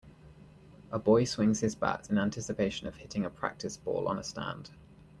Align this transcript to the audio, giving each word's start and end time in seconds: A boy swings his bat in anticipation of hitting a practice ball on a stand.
A 0.91 0.97
boy 0.97 1.25
swings 1.25 1.59
his 1.59 1.75
bat 1.75 2.09
in 2.09 2.17
anticipation 2.17 2.87
of 2.87 2.95
hitting 2.95 3.23
a 3.23 3.29
practice 3.29 3.77
ball 3.77 4.07
on 4.07 4.17
a 4.17 4.23
stand. 4.23 4.71